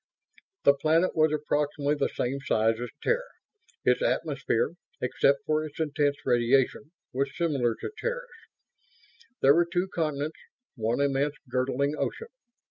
The 0.63 0.73
planet 0.73 1.15
was 1.15 1.31
approximately 1.31 1.93
the 1.93 2.07
same 2.09 2.39
size 2.43 2.79
as 2.81 2.89
Terra; 3.03 3.21
its 3.85 4.01
atmosphere, 4.01 4.71
except 4.99 5.45
for 5.45 5.63
its 5.63 5.79
intense 5.79 6.17
radiation, 6.25 6.91
was 7.13 7.37
similar 7.37 7.75
to 7.75 7.91
Terra's. 7.99 8.25
There 9.43 9.53
were 9.53 9.67
two 9.71 9.89
continents; 9.93 10.39
one 10.73 10.99
immense 11.01 11.35
girdling 11.47 11.93
ocean. 11.95 12.29